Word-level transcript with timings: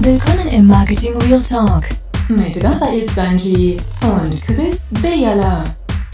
Willkommen 0.00 0.48
im 0.48 0.66
Marketing 0.66 1.16
Real 1.22 1.42
Talk 1.42 1.84
mit 2.28 2.62
Raphael 2.62 3.08
Stanji 3.08 3.78
und 4.02 4.42
Chris 4.42 4.92
Bejala. 5.00 5.64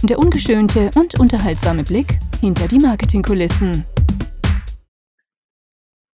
Der 0.04 0.20
ungeschönte 0.20 0.88
und 0.94 1.18
unterhaltsame 1.18 1.82
Blick 1.82 2.16
hinter 2.40 2.68
die 2.68 2.78
Marketingkulissen. 2.78 3.84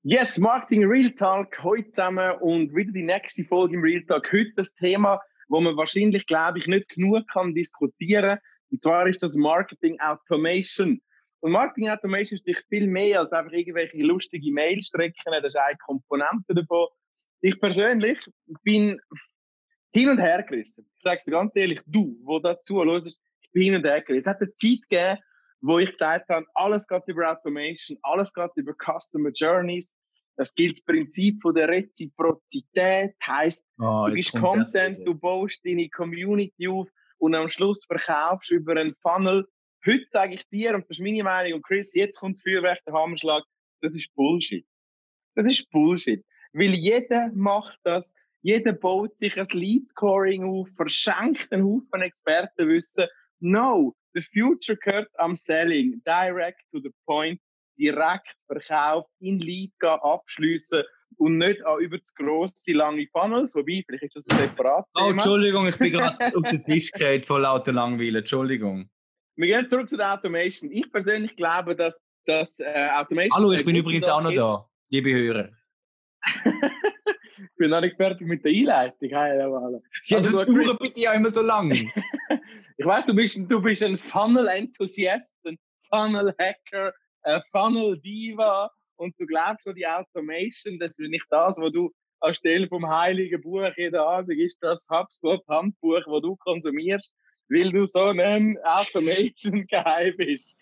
Yes, 0.03 0.39
Marketing 0.39 0.87
Real 0.87 1.11
Talk 1.11 1.63
heute 1.63 1.93
zusammen 1.93 2.33
und 2.41 2.75
wieder 2.75 2.91
die 2.91 3.03
nächste 3.03 3.45
Folge 3.45 3.75
im 3.75 3.83
Real 3.83 4.03
Talk. 4.09 4.33
Heute 4.33 4.53
das 4.57 4.75
Thema, 4.75 5.21
wo 5.49 5.61
man 5.61 5.77
wahrscheinlich, 5.77 6.27
glaube 6.27 6.61
ich, 6.61 6.67
nicht 6.69 6.89
genug 6.89 7.29
kann 7.31 7.55
diskutieren. 7.55 8.39
Und 8.71 8.83
zwar 8.83 9.07
ist 9.07 9.23
das 9.23 9.35
Marketing 9.35 10.01
Automation. 10.01 11.03
Und 11.41 11.53
Marketing 11.53 11.91
Automation 11.91 12.41
ist 12.43 12.65
viel 12.71 12.89
mehr 12.89 13.21
als 13.21 13.31
einfach 13.31 13.53
irgendwelche 13.53 13.99
lustige 13.99 14.51
Mailstrecken. 14.53 15.23
Das 15.27 15.45
ist 15.45 15.57
eine 15.57 15.77
Komponente 15.85 16.55
davon. 16.55 16.87
Ich 17.41 17.61
persönlich 17.61 18.19
bin 18.63 19.01
hin 19.93 20.09
und 20.11 20.19
her 20.19 20.43
gerissen. 20.43 20.89
Ich 20.97 21.03
sage 21.03 21.23
dir 21.25 21.31
ganz 21.33 21.57
ehrlich, 21.57 21.81
du, 21.87 22.19
wo 22.23 22.39
dazu 22.39 22.83
hörst, 22.85 23.21
ich 23.41 23.51
bin 23.53 23.63
hin 23.63 23.75
und 23.77 23.87
her 23.87 24.03
gerissen. 24.03 24.21
Es 24.21 24.27
hat 24.27 24.41
eine 24.41 24.53
Zeit 24.53 24.81
gegeben, 24.89 25.19
wo 25.61 25.79
ich 25.79 25.93
gesagt 25.93 26.29
habe, 26.29 26.47
alles 26.55 26.87
geht 26.87 27.03
über 27.07 27.31
Automation, 27.31 27.99
alles 28.03 28.33
geht 28.33 28.51
über 28.57 28.75
Customer 28.75 29.31
Journeys. 29.31 29.95
Das 30.37 30.55
gilt 30.55 30.73
das 30.73 30.83
Prinzip 30.83 31.43
von 31.43 31.55
der 31.55 31.69
Reziprozität, 31.69 33.15
heißt, 33.27 33.65
oh, 33.81 34.07
du 34.07 34.15
bist 34.15 34.33
Content, 34.33 35.05
du 35.05 35.13
baust 35.15 35.61
deine 35.65 35.89
Community 35.89 36.69
auf 36.69 36.89
und 37.19 37.35
am 37.35 37.49
Schluss 37.49 37.85
verkaufst 37.85 38.53
über 38.53 38.77
einen 38.77 38.95
Funnel. 39.03 39.49
Heute 39.85 40.07
sage 40.11 40.35
ich 40.35 40.49
dir, 40.49 40.77
und 40.77 40.83
das 40.83 40.99
ist 40.99 41.01
meine 41.01 41.25
Meinung, 41.25 41.55
und 41.55 41.67
Chris, 41.67 41.93
jetzt 41.95 42.19
kommt 42.19 42.37
das 42.37 42.43
Feuerwerk, 42.43 42.79
der 42.85 42.95
Hammerschlag, 42.95 43.43
das 43.81 43.97
ist 43.97 44.15
Bullshit. 44.15 44.65
Das 45.35 45.45
ist 45.49 45.69
Bullshit. 45.71 46.25
Weil 46.53 46.75
jeder 46.75 47.31
macht 47.35 47.79
das, 47.85 48.15
jeder 48.43 48.73
baut 48.73 49.19
sich 49.19 49.39
ein 49.39 49.47
Lead-Scoring 49.53 50.45
auf, 50.45 50.69
verschenkt 50.75 51.53
einen 51.53 51.65
Haufen 51.65 52.03
Expertenwissen. 52.03 53.07
No, 53.41 53.95
the 54.15 54.23
future 54.23 54.77
gehört 54.77 55.11
am 55.19 55.37
Selling, 55.37 56.03
direct 56.05 56.61
to 56.73 56.81
the 56.81 56.91
point, 57.07 57.41
direkt 57.79 58.35
Verkauf 58.47 59.07
in 59.21 59.39
Lead 59.39 59.73
gehen, 59.79 59.99
abschliessen 60.03 60.83
und 61.17 61.39
nicht 61.39 61.65
auch 61.65 61.79
über 61.79 61.99
das 61.99 62.15
grosse, 62.15 62.73
lange 62.73 63.07
Funnels, 63.13 63.55
wobei, 63.55 63.83
vielleicht 63.87 64.05
ist 64.05 64.17
das 64.17 64.39
ein 64.39 64.49
separat. 64.49 64.87
Oh, 64.95 65.11
Entschuldigung, 65.11 65.67
ich 65.67 65.79
bin 65.79 65.93
gerade 65.93 66.17
auf 66.37 66.49
den 66.49 66.65
Tisch 66.65 66.91
gehalten 66.93 67.25
von 67.25 67.43
lauter 67.43 67.73
Langweilen, 67.73 68.17
Entschuldigung. 68.17 68.89
Wir 69.37 69.47
gehen 69.47 69.71
zurück 69.71 69.89
zu 69.89 69.97
der 69.97 70.15
Automation. 70.15 70.71
Ich 70.73 70.91
persönlich 70.91 71.37
glaube, 71.37 71.77
dass 71.77 72.01
das 72.27 72.59
äh, 72.61 72.89
Automation... 72.95 73.33
Hallo, 73.33 73.53
ich 73.53 73.65
bin 73.65 73.77
übrigens 73.77 74.09
auch 74.09 74.23
noch 74.23 74.33
da, 74.33 74.69
liebe 74.91 75.13
Hörer. 75.13 75.51
Ich 76.45 77.57
bin 77.57 77.71
noch 77.71 77.81
nicht 77.81 77.97
fertig 77.97 78.27
mit 78.27 78.45
der 78.45 78.53
Einleitung. 78.53 79.09
Hey, 79.09 79.39
ja, 79.39 80.19
das 80.19 80.35
also, 80.35 80.45
dauert 80.45 80.79
bitte 80.79 81.01
ja 81.01 81.13
immer 81.13 81.31
so 81.31 81.43
lange. 81.43 81.75
ich 82.77 82.87
weiß, 82.87 83.07
du 83.07 83.15
bist, 83.15 83.39
du 83.49 83.61
bist 83.61 83.83
ein 83.83 83.99
Funnel-Enthusiast, 83.99 85.33
ein 85.45 85.59
Funnel-Hacker, 85.91 86.93
ein 87.23 87.43
Funnel-Diva 87.51 88.71
und 88.97 89.15
du 89.19 89.27
glaubst 89.27 89.67
an 89.67 89.75
die 89.75 89.87
Automation, 89.87 90.79
das 90.79 90.99
ist 90.99 91.11
nicht 91.11 91.27
das, 91.31 91.57
was 91.57 91.73
du 91.73 91.93
anstelle 92.21 92.69
vom 92.69 92.89
heiligen 92.89 93.41
Buch 93.41 93.71
jeden 93.77 93.97
Abend 93.97 94.39
ist 94.39 94.59
das 94.61 94.87
HubSpot-Handbuch, 94.91 96.03
das 96.05 96.23
du 96.23 96.37
konsumierst, 96.37 97.13
weil 97.49 97.71
du 97.71 97.85
so 97.85 98.05
ein 98.05 98.59
Automation-Geheim 98.65 100.15
bist. 100.17 100.57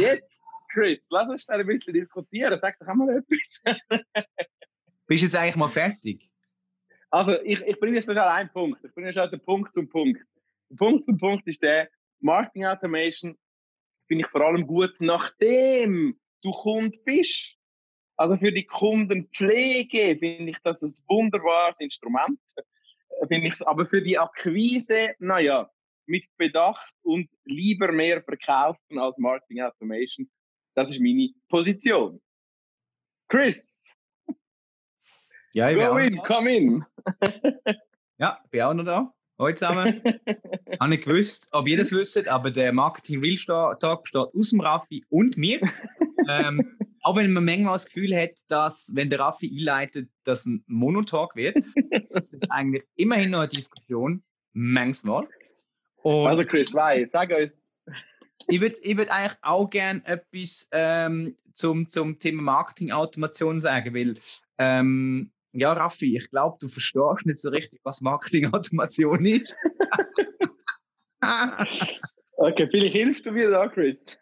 Jetzt, 0.00 0.40
Chris, 0.72 1.06
lass 1.10 1.28
uns 1.28 1.48
ein 1.48 1.66
bisschen 1.66 1.94
diskutieren. 1.94 2.58
Sag 2.60 2.78
doch 2.78 2.88
einmal 2.88 3.18
etwas. 3.18 3.62
Bist 5.08 5.22
du 5.22 5.26
jetzt 5.26 5.34
eigentlich 5.34 5.56
mal 5.56 5.68
fertig? 5.68 6.30
Also, 7.10 7.40
ich, 7.42 7.60
ich 7.62 7.80
bringe 7.80 7.96
jetzt 7.96 8.08
noch 8.08 8.16
einen 8.16 8.50
Punkt. 8.50 8.84
Ich 8.84 8.94
bringe 8.94 9.10
jetzt 9.10 9.32
den 9.32 9.40
Punkt 9.40 9.72
zum 9.72 9.88
Punkt. 9.88 10.22
Der 10.70 10.76
Punkt 10.76 11.04
zum 11.04 11.16
Punkt 11.16 11.46
ist 11.48 11.62
der, 11.62 11.88
Marketing 12.20 12.66
Automation 12.66 13.38
finde 14.06 14.24
ich 14.24 14.30
vor 14.30 14.42
allem 14.42 14.66
gut, 14.66 14.94
nachdem 15.00 16.18
du 16.42 16.50
Kunde 16.50 16.98
bist. 17.04 17.54
Also 18.16 18.36
für 18.36 18.52
die 18.52 18.64
Kundenpflege 18.64 20.18
finde 20.18 20.50
ich 20.50 20.58
das 20.64 20.82
ein 20.82 20.92
wunderbares 21.06 21.78
Instrument. 21.80 22.40
Finde 23.28 23.48
ich, 23.48 23.66
aber 23.66 23.86
für 23.86 24.02
die 24.02 24.18
Akquise, 24.18 25.14
naja, 25.18 25.70
mit 26.06 26.26
Bedacht 26.36 26.94
und 27.02 27.30
lieber 27.44 27.92
mehr 27.92 28.22
verkaufen 28.22 28.98
als 28.98 29.16
Marketing 29.18 29.60
Automation. 29.60 30.28
Das 30.74 30.90
ist 30.90 31.00
meine 31.00 31.30
Position. 31.48 32.20
Chris, 33.28 33.77
ja, 35.52 35.70
ich 35.70 35.78
Go 35.78 35.96
in, 35.96 36.18
come 36.18 36.54
in. 36.54 36.84
ja, 38.18 38.38
bin 38.50 38.62
auch 38.62 38.74
noch 38.74 38.84
da. 38.84 39.12
Hallo 39.38 39.52
zusammen. 39.54 40.02
Habe 40.80 40.90
nicht 40.90 41.04
gewusst, 41.04 41.48
ob 41.52 41.68
ihr 41.68 41.76
das 41.76 41.92
wisst, 41.92 42.26
aber 42.26 42.50
der 42.50 42.72
Marketing 42.72 43.20
Real 43.20 43.76
Talk 43.78 44.02
besteht 44.02 44.26
aus 44.34 44.50
dem 44.50 44.60
Raffi 44.60 45.04
und 45.08 45.36
mir. 45.36 45.60
ähm, 46.28 46.76
auch 47.02 47.16
wenn 47.16 47.32
man 47.32 47.44
manchmal 47.44 47.74
das 47.74 47.86
Gefühl 47.86 48.16
hat, 48.16 48.32
dass, 48.48 48.90
wenn 48.94 49.10
der 49.10 49.20
Raffi 49.20 49.48
einleitet, 49.48 50.10
das 50.24 50.44
ein 50.44 50.64
Monotalk 50.66 51.36
wird, 51.36 51.56
das 52.10 52.24
ist 52.30 52.50
eigentlich 52.50 52.84
immerhin 52.96 53.30
noch 53.30 53.40
eine 53.40 53.48
Diskussion, 53.48 54.22
manchmal. 54.52 55.28
Und 56.02 56.26
also 56.26 56.44
Chris, 56.44 56.74
weiß, 56.74 57.12
sag 57.12 57.34
uns. 57.36 57.60
Ich 58.48 58.60
würde 58.60 58.76
ich 58.82 58.96
würd 58.96 59.10
eigentlich 59.10 59.38
auch 59.42 59.68
gerne 59.68 60.04
etwas 60.04 60.68
ähm, 60.72 61.36
zum, 61.52 61.86
zum 61.86 62.18
Thema 62.18 62.42
Marketing-Automation 62.42 63.60
sagen, 63.60 63.94
weil 63.94 64.16
ähm, 64.58 65.30
ja, 65.52 65.72
Raffi, 65.72 66.16
ich 66.16 66.30
glaube, 66.30 66.58
du 66.60 66.68
verstehst 66.68 67.24
nicht 67.26 67.38
so 67.38 67.50
richtig, 67.50 67.80
was 67.84 68.00
Marketing-Automation 68.00 69.24
ist. 69.24 69.54
okay, 72.36 72.68
vielleicht 72.70 72.96
hilfst 72.96 73.26
du 73.26 73.32
mir 73.32 73.50
da, 73.50 73.68
Chris. 73.68 74.18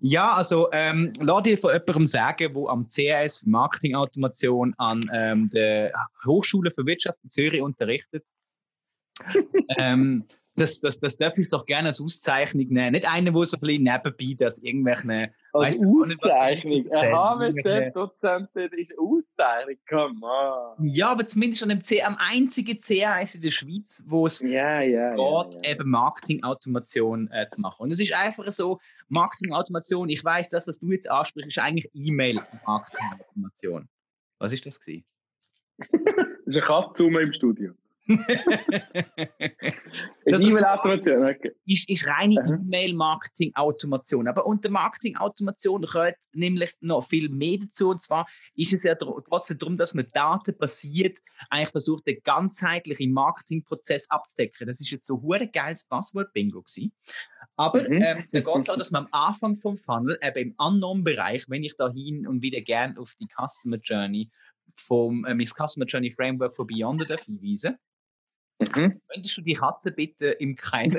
ja, 0.00 0.32
also 0.32 0.68
ähm, 0.72 1.12
lass 1.20 1.42
dir 1.44 1.58
von 1.58 1.72
jemandem 1.72 2.06
sagen, 2.06 2.52
der 2.54 2.68
am 2.68 2.86
CS 2.86 3.46
Marketing-Automation 3.46 4.74
an 4.78 5.08
ähm, 5.14 5.48
der 5.54 5.92
Hochschule 6.26 6.70
für 6.70 6.84
Wirtschaft 6.86 7.18
in 7.22 7.28
Zürich 7.28 7.62
unterrichtet. 7.62 8.24
ähm, 9.78 10.24
das, 10.58 10.80
das, 10.80 11.00
das 11.00 11.16
darf 11.16 11.38
ich 11.38 11.48
doch 11.48 11.64
gerne 11.66 11.88
als 11.88 12.00
Auszeichnung 12.00 12.68
nehmen. 12.68 12.92
Nicht 12.92 13.08
eine, 13.08 13.32
wo 13.32 13.44
so 13.44 13.56
ein 13.56 13.60
bisschen 13.60 13.82
nebenbei 13.84 14.34
das 14.36 14.58
irgendwelche. 14.58 15.32
Als 15.52 15.80
Auszeichnung? 15.84 16.90
Ein 16.92 17.12
HWZ-Dozent 17.12 18.50
ist 18.54 18.92
Auszeichnung, 18.98 19.76
come 19.88 20.20
on. 20.26 20.86
Ja, 20.86 21.10
aber 21.10 21.26
zumindest 21.26 21.62
an 21.62 21.70
dem 21.70 21.80
C, 21.80 22.02
am 22.02 22.16
einzigen 22.18 22.78
CAS 22.78 23.34
in 23.34 23.42
der 23.42 23.50
Schweiz, 23.50 24.02
wo 24.06 24.26
es 24.26 24.40
ja, 24.40 24.80
ja, 24.80 25.10
geht, 25.14 25.54
ja. 25.54 25.70
eben 25.70 25.88
Marketing-Automation 25.88 27.30
äh, 27.32 27.48
zu 27.48 27.60
machen. 27.60 27.82
Und 27.84 27.90
es 27.90 28.00
ist 28.00 28.12
einfach 28.12 28.50
so, 28.50 28.78
Marketing-Automation, 29.08 30.08
ich 30.08 30.24
weiß, 30.24 30.50
das, 30.50 30.66
was 30.68 30.78
du 30.78 30.90
jetzt 30.92 31.10
ansprichst, 31.10 31.48
ist 31.48 31.58
eigentlich 31.58 31.90
E-Mail-Marketing-Automation. 31.94 33.88
Was 34.38 34.52
ist 34.52 34.66
das 34.66 34.80
gewesen? 34.80 35.04
das 35.78 35.90
ist 36.46 36.56
ein 36.56 36.62
Katze 36.62 37.04
im 37.04 37.32
Studio 37.32 37.74
das 40.24 40.42
ist, 40.42 40.54
okay. 40.54 41.52
ist, 41.66 41.88
ist 41.90 42.06
reine 42.06 42.36
E-Mail-Marketing-Automation. 42.36 44.28
Aber 44.28 44.46
unter 44.46 44.70
Marketing-Automation 44.70 45.82
gehört 45.82 46.16
nämlich 46.32 46.74
noch 46.80 47.02
viel 47.02 47.28
mehr 47.28 47.58
dazu. 47.58 47.90
Und 47.90 48.02
zwar 48.02 48.26
ist 48.54 48.72
es 48.72 48.82
ja 48.82 48.94
darum, 48.94 49.76
dass 49.76 49.92
man 49.94 50.06
datenbasiert 50.14 51.18
eigentlich 51.50 51.68
versucht, 51.68 52.06
den 52.06 52.20
ganzheitlichen 52.24 53.12
Marketingprozess 53.12 54.10
abzudecken. 54.10 54.66
Das 54.66 54.80
ist 54.80 54.90
jetzt 54.90 55.06
so 55.06 55.22
ein 55.30 55.52
geiles 55.52 55.86
Passwort-Bingo 55.86 56.62
gewesen. 56.62 56.92
Aber 57.56 57.82
mhm. 57.82 58.02
ähm, 58.02 58.24
da 58.32 58.40
geht 58.40 58.62
es 58.62 58.70
auch, 58.70 58.76
dass 58.76 58.90
man 58.90 59.04
am 59.04 59.08
Anfang 59.12 59.56
vom 59.56 59.76
Funnel, 59.76 60.18
eben 60.22 60.38
im 60.38 60.54
Unknown-Bereich, 60.56 61.50
wenn 61.50 61.64
ich 61.64 61.76
da 61.76 61.90
hin 61.90 62.26
und 62.26 62.40
wieder 62.40 62.62
gerne 62.62 62.98
auf 62.98 63.14
die 63.20 63.26
Customer 63.26 63.76
Journey 63.76 64.30
vom 64.72 65.24
äh, 65.26 65.34
Customer 65.44 65.86
Journey 65.86 66.10
Framework 66.10 66.54
von 66.54 66.66
Beyond 66.66 67.06
hinweisen 67.24 67.76
Mhm. 68.60 69.00
Könntest 69.08 69.36
du 69.36 69.42
die 69.42 69.54
Katze 69.54 69.92
bitte 69.92 70.26
im 70.28 70.56
Keim 70.56 70.92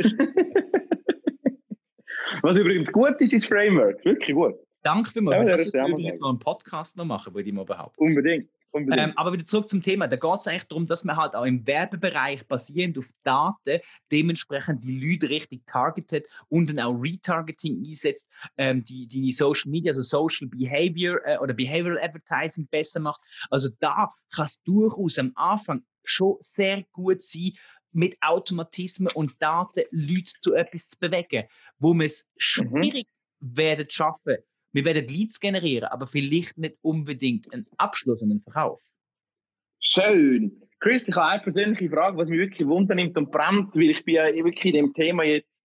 Was 2.42 2.56
übrigens 2.58 2.92
gut 2.92 3.20
ist, 3.20 3.34
ist 3.34 3.48
Framework. 3.48 4.04
Wirklich 4.06 4.36
gut. 4.36 4.56
Danke 4.84 5.12
für 5.12 5.22
Ja, 5.24 5.44
das 5.44 5.66
übrigens 5.68 6.20
mal 6.20 6.30
einen 6.30 6.40
Podcast 6.40 6.96
noch 6.98 7.06
machen, 7.06 7.34
würde 7.34 7.50
ich 7.50 7.56
mal 7.56 7.66
behaupten. 7.66 8.02
Unbedingt. 8.02 8.50
Ähm, 8.74 9.14
aber 9.16 9.34
wieder 9.34 9.46
zurück 9.46 9.68
zum 9.68 9.82
Thema. 9.82 10.08
Da 10.08 10.16
geht 10.16 10.40
es 10.40 10.48
eigentlich 10.48 10.68
darum, 10.68 10.86
dass 10.86 11.04
man 11.04 11.18
halt 11.18 11.36
auch 11.36 11.46
im 11.46 11.66
Werbebereich 11.66 12.48
basierend 12.48 12.98
auf 12.98 13.08
Daten 13.24 13.80
dementsprechend 14.12 14.84
die 14.84 15.00
Leute 15.00 15.30
richtig 15.30 15.66
targetet 15.66 16.28
und 16.50 16.70
dann 16.70 16.80
auch 16.80 16.94
Retargeting 16.94 17.84
einsetzt, 17.86 18.28
ähm, 18.58 18.84
die, 18.84 19.08
die 19.08 19.32
Social 19.32 19.72
Media, 19.72 19.92
also 19.92 20.02
Social 20.02 20.48
Behavior 20.48 21.20
äh, 21.26 21.38
oder 21.40 21.54
Behavioral 21.54 22.00
Advertising 22.02 22.68
besser 22.68 23.00
macht. 23.00 23.22
Also 23.50 23.70
da 23.80 24.14
kann 24.34 24.46
es 24.46 24.62
durchaus 24.64 25.18
am 25.18 25.32
Anfang 25.36 25.84
schon 26.04 26.38
sehr 26.40 26.84
gut 26.92 27.22
sein, 27.22 27.54
mit 27.92 28.18
Automatismen 28.22 29.12
und 29.16 29.42
Daten 29.42 29.84
Leute 29.92 30.34
zu 30.42 30.54
etwas 30.54 30.90
zu 30.90 31.00
bewegen, 31.00 31.48
wo 31.80 31.94
man 31.94 32.06
es 32.06 32.26
mhm. 32.26 32.38
schwierig 32.38 33.08
mhm. 33.40 33.58
werden 33.58 33.90
schaffen. 33.90 34.38
Wir 34.72 34.86
werden 34.86 35.08
Leads 35.08 35.40
generieren, 35.40 35.90
aber 35.90 36.08
vielleicht 36.08 36.58
nicht 36.58 36.78
unbedingt 36.82 37.52
einen 37.54 37.66
Abschluss 37.78 38.22
und 38.22 38.32
einen 38.32 38.42
Verkauf. 38.42 38.82
Schön. 39.80 40.62
Chris, 40.80 41.08
ich 41.08 41.16
habe 41.16 41.28
eine 41.28 41.42
persönliche 41.42 41.90
Frage, 41.90 42.18
was 42.18 42.30
mich 42.30 42.40
wirklich 42.40 42.68
wundernimmt 42.68 43.18
und 43.18 43.32
brennt, 43.32 43.76
weil 43.76 43.90
ich 43.90 44.04
bin 44.06 44.16
ja 44.16 44.26
wirklich 44.26 44.74
in 44.74 44.86
dem 44.86 44.94
Thema 44.94 45.24
jetzt 45.24 45.62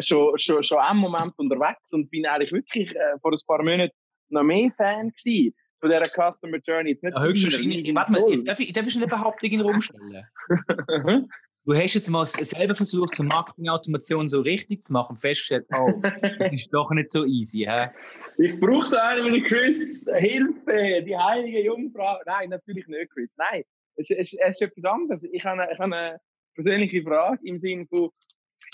schon, 0.00 0.38
schon, 0.38 0.62
schon 0.62 0.78
einen 0.78 0.98
Moment 0.98 1.32
unterwegs 1.36 1.92
und 1.92 2.10
bin 2.10 2.26
eigentlich 2.26 2.52
wirklich 2.52 2.94
äh, 2.94 3.18
vor 3.20 3.32
ein 3.32 3.38
paar 3.46 3.62
Monaten 3.62 3.94
noch 4.28 4.42
mehr 4.42 4.70
Fan 4.76 5.10
gewesen 5.10 5.54
von 5.80 5.90
dieser 5.90 6.04
Customer 6.04 6.58
Journey. 6.58 6.98
Nicht 7.00 7.14
ja, 7.14 7.22
höchstwahrscheinlich. 7.22 7.94
Warte 7.94 8.12
mal, 8.12 8.44
darf 8.44 8.60
ich, 8.60 8.72
darf 8.72 8.86
ich 8.86 8.96
eine 8.96 9.06
Behauptung 9.06 9.50
in 9.50 9.58
den 9.58 9.66
Raum 9.66 9.80
stellen? 9.80 10.26
du 11.64 11.74
hast 11.74 11.94
jetzt 11.94 12.08
mal 12.08 12.26
selber 12.26 12.74
versucht, 12.74 13.14
zur 13.14 13.26
Marketing-Automation 13.26 14.28
so 14.28 14.40
richtig 14.40 14.82
zu 14.82 14.92
machen 14.92 15.12
und 15.12 15.20
festgestellt, 15.20 15.66
oh, 15.72 16.00
das 16.38 16.52
ist 16.52 16.72
doch 16.72 16.90
nicht 16.90 17.10
so 17.10 17.24
easy. 17.24 17.66
Hä? 17.68 17.90
Ich 18.38 18.58
brauche 18.58 18.84
so 18.84 18.96
einen 18.96 19.32
wie 19.32 19.42
Chris. 19.42 20.08
Hilfe, 20.14 21.02
die 21.06 21.16
heilige 21.16 21.64
Jungfrau. 21.64 22.18
Nein, 22.26 22.50
natürlich 22.50 22.86
nicht, 22.86 23.10
Chris. 23.12 23.34
Nein, 23.36 23.62
es, 23.96 24.10
es, 24.10 24.34
es 24.34 24.60
ist 24.60 24.62
etwas 24.62 24.84
anderes. 24.84 25.22
Ich 25.30 25.44
habe, 25.44 25.62
eine, 25.62 25.72
ich 25.72 25.78
habe 25.78 25.96
eine 25.96 26.20
persönliche 26.54 27.02
Frage 27.02 27.38
im 27.44 27.58
Sinne 27.58 27.86
von 27.86 28.10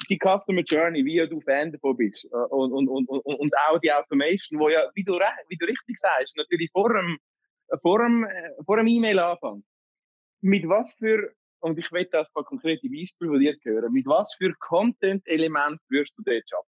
die 0.09 0.19
Customer 0.19 0.63
Journey, 0.63 1.05
wie 1.05 1.27
du 1.29 1.41
Fan 1.41 1.73
davon 1.73 1.97
bist. 1.97 2.25
Äh, 2.27 2.37
und, 2.37 2.73
und, 2.73 2.89
und, 2.89 3.09
und 3.09 3.55
auch 3.69 3.79
die 3.81 3.93
Automation, 3.93 4.61
wo 4.61 4.69
ja, 4.69 4.89
wie 4.95 5.05
du, 5.05 5.15
wie 5.49 5.57
du 5.57 5.67
richtig 5.67 5.99
sagst, 5.99 6.37
natürlich 6.37 6.71
vor 6.73 6.93
dem, 6.93 7.19
vor 7.83 7.99
dem, 7.99 8.27
vor 8.65 8.77
dem 8.77 8.87
E-Mail 8.87 9.19
anfängt. 9.19 9.65
Mit 10.41 10.69
was 10.69 10.93
für, 10.93 11.33
und 11.61 11.79
ich 11.79 11.91
will 11.93 12.07
das 12.11 12.31
paar 12.33 12.45
konkrete 12.45 12.89
Beispiele 12.89 13.31
von 13.31 13.41
dir 13.41 13.57
hören, 13.63 13.93
mit 13.93 14.07
was 14.07 14.35
für 14.35 14.53
Content-Element 14.61 15.81
wirst 15.89 16.13
du 16.17 16.23
dort 16.23 16.49
schaffen? 16.49 16.69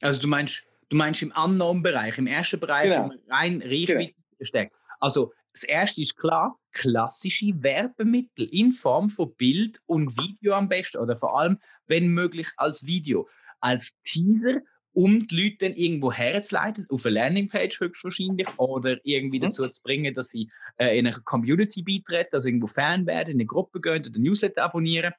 Also 0.00 0.20
du 0.22 0.28
meinst, 0.28 0.66
du 0.88 0.96
meinst 0.96 1.22
im 1.22 1.32
Unknown-Bereich, 1.32 2.18
im 2.18 2.26
ersten 2.26 2.58
Bereich, 2.58 2.90
genau. 2.90 3.12
rein 3.28 3.62
Reichweite 3.62 4.14
genau. 4.14 4.44
steckt. 4.46 4.74
Also 4.98 5.32
das 5.52 5.64
erste 5.64 6.02
ist 6.02 6.16
klar, 6.16 6.58
klassische 6.72 7.52
Werbemittel 7.62 8.46
in 8.52 8.72
Form 8.72 9.10
von 9.10 9.34
Bild 9.34 9.80
und 9.86 10.16
Video 10.16 10.54
am 10.54 10.68
besten 10.68 10.98
oder 10.98 11.16
vor 11.16 11.38
allem, 11.38 11.58
wenn 11.86 12.08
möglich, 12.08 12.48
als 12.56 12.86
Video. 12.86 13.28
Als 13.60 13.94
Teaser, 14.04 14.60
um 14.92 15.26
die 15.26 15.42
Leute 15.42 15.68
dann 15.68 15.74
irgendwo 15.74 16.12
herzuleiten, 16.12 16.86
auf 16.90 17.06
eine 17.06 17.14
Landingpage 17.14 17.80
höchstwahrscheinlich, 17.80 18.48
oder 18.58 18.98
irgendwie 19.04 19.38
mhm. 19.38 19.44
dazu 19.44 19.68
zu 19.68 19.82
bringen, 19.82 20.12
dass 20.14 20.30
sie 20.30 20.50
äh, 20.78 20.98
in 20.98 21.06
einer 21.06 21.18
Community 21.20 21.82
beitreten, 21.82 22.30
also 22.32 22.48
irgendwo 22.48 22.66
Fan 22.66 23.06
werden, 23.06 23.30
in 23.30 23.36
eine 23.36 23.46
Gruppe 23.46 23.80
gehen 23.80 24.04
oder 24.06 24.18
Newsletter 24.18 24.64
abonnieren. 24.64 25.12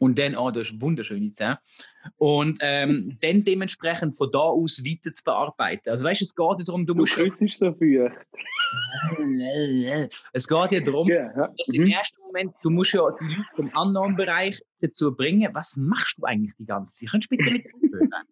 Und 0.00 0.16
dann, 0.18 0.36
oh, 0.36 0.50
das 0.52 0.70
ist 0.70 0.80
wunderschöne 0.80 1.30
Zähne. 1.30 1.58
Und 2.18 2.58
ähm, 2.60 3.18
dann 3.22 3.42
dementsprechend 3.42 4.16
von 4.16 4.30
da 4.30 4.38
aus 4.38 4.84
weiter 4.84 5.12
zu 5.12 5.24
bearbeiten. 5.24 5.90
Also 5.90 6.04
weißt 6.04 6.20
du, 6.20 6.24
es 6.24 6.34
geht 6.36 6.68
darum, 6.68 6.86
du, 6.86 6.94
du 6.94 7.00
musst. 7.00 7.14
So 7.14 7.72
feucht. 7.72 8.14
es 10.32 10.46
geht 10.46 10.72
ja 10.72 10.80
darum, 10.80 11.08
ja, 11.08 11.32
dass 11.34 11.68
mhm. 11.68 11.82
im 11.82 11.86
ersten 11.88 12.20
Moment, 12.22 12.52
du 12.62 12.70
musst 12.70 12.92
ja 12.92 13.02
die 13.20 13.24
Leute 13.24 13.44
im 13.56 13.76
anderen 13.76 14.14
Bereich 14.14 14.60
dazu 14.80 15.16
bringen, 15.16 15.48
was 15.54 15.76
machst 15.76 16.18
du 16.18 16.24
eigentlich 16.24 16.54
die 16.56 16.66
ganze 16.66 16.92
Zeit? 16.92 17.10
Könntest 17.10 17.32
du 17.32 17.36
bitte 17.36 17.50
mit 17.50 17.74
umgehen? 17.74 18.10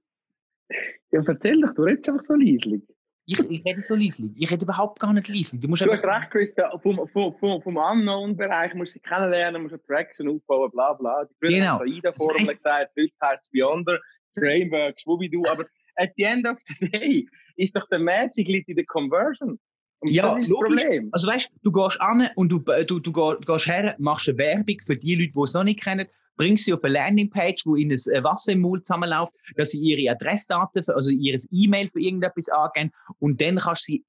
Ja, 1.11 1.23
erzähl 1.27 1.61
doch, 1.61 1.75
du 1.75 1.83
redest 1.83 2.09
einfach 2.09 2.25
so 2.25 2.35
leislich. 2.35 2.83
Ich, 3.29 3.39
ich 3.51 3.65
rede 3.65 3.81
so 3.81 3.97
leislich. 3.97 4.31
Ich 4.37 4.51
rede 4.51 4.65
überhaupt 4.65 5.01
gar 5.01 5.13
nicht 5.13 5.29
leislich. 5.29 5.61
Du, 5.61 5.67
musst 5.67 5.83
du 5.83 5.91
hast 5.91 6.05
recht, 6.05 6.31
Chris. 6.31 6.55
Vom, 6.81 7.09
vom, 7.09 7.35
vom, 7.37 7.61
vom 7.61 7.77
Unknown-Bereich 7.77 8.75
musst 8.75 8.95
du 8.95 9.01
kennenlernen, 9.01 9.63
musst 9.63 9.75
du 9.75 9.79
Traction 9.79 10.29
aufbauen, 10.29 10.71
bla 10.71 10.93
bla. 10.93 11.25
Die 11.43 11.55
genau. 11.55 11.81
AIDA-Formel 11.81 12.39
das 12.39 12.49
heißt, 12.49 12.63
gesagt, 12.63 12.93
heute 12.97 13.13
heißt 13.23 13.43
es 13.43 13.51
Beyonder, 13.51 13.99
Framework, 14.39 15.01
Schwubidu. 15.01 15.43
Aber 15.51 15.65
at 15.97 16.11
the 16.17 16.23
end 16.23 16.49
of 16.49 16.57
the 16.69 16.89
day 16.89 17.29
ist 17.57 17.75
doch 17.75 17.89
der 17.89 17.99
Magic 17.99 18.49
liegt 18.49 18.69
in 18.69 18.77
der 18.77 18.87
Conversion. 18.87 19.59
Und 20.01 20.11
ja, 20.11 20.31
das 20.31 20.43
ist 20.43 20.53
das 20.53 20.59
Problem. 20.59 21.09
Also 21.13 21.27
weißt 21.27 21.51
du, 21.63 21.73
gehst 21.73 22.01
an 22.01 22.29
und 22.37 22.51
du, 22.51 22.59
du, 22.59 23.01
du, 23.01 23.13
gehst 23.13 23.67
her, 23.67 23.97
machst 23.99 24.29
eine 24.29 24.39
Werbung 24.39 24.77
für 24.85 24.97
die 24.97 25.15
Leute, 25.15 25.33
die 25.33 25.41
es 25.41 25.55
noch 25.55 25.65
nicht 25.65 25.83
kennen, 25.83 26.07
bringst 26.37 26.65
sie 26.65 26.75
auf 26.75 26.85
eine 26.85 26.95
Landingpage, 26.95 27.65
wo 27.67 27.77
ihnen 27.77 27.91
das 27.91 28.07
Wasser 28.07 28.53
im 28.53 28.61
Mund 28.61 28.87
zusammenläuft, 28.87 29.35
dass 29.57 29.71
sie 29.71 29.81
ihre 29.81 30.13
Adressdaten, 30.13 30.83
also 30.89 31.11
ihr 31.11 31.37
E-Mail 31.51 31.89
für 31.91 32.01
irgendetwas 32.01 32.49
angeben 32.49 32.91
und 33.19 33.41
dann 33.41 33.57
kannst 33.57 33.85
sie, 33.87 34.05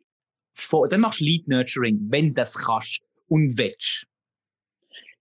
dann 0.89 1.01
machst 1.01 1.19
du 1.19 1.25
Lead 1.25 1.47
Nurturing, 1.47 1.99
wenn 2.09 2.33
das 2.33 2.57
kannst 2.57 2.99
und 3.27 3.57
willst. 3.57 4.05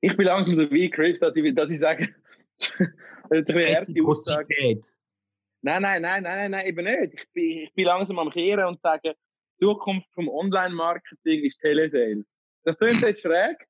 Ich 0.01 0.17
bin 0.17 0.27
langsam 0.27 0.57
so 0.57 0.71
wie 0.71 0.91
Chris, 0.91 1.19
dass 1.19 1.35
ich, 1.35 1.55
dass 1.55 1.71
ich 1.71 1.79
sage, 1.79 2.15
das 2.59 3.49
ist 3.49 3.51
eine 3.51 4.07
Aussage. 4.07 4.55
Nein, 5.63 5.83
nein, 5.83 6.03
nein, 6.03 6.23
nein, 6.23 6.51
nein, 6.51 6.67
eben 6.67 6.85
nicht. 6.85 7.15
Ich 7.15 7.33
bin, 7.33 7.59
ich 7.63 7.73
bin 7.75 7.87
langsam 7.87 8.19
am 8.19 8.31
Kehren 8.31 8.67
und 8.67 8.81
sage, 8.81 9.17
Zukunft 9.57 10.07
vom 10.13 10.29
Online-Marketing 10.29 11.45
ist 11.45 11.59
Telesales. 11.61 12.33
Das 12.65 12.79
klingt 12.79 13.01
jetzt 13.01 13.23
schräg. 13.23 13.67